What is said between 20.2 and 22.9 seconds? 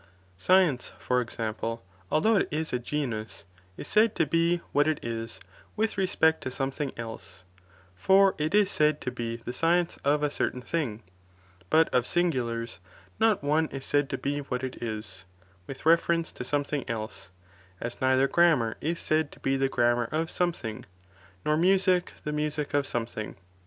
something, nor music the music of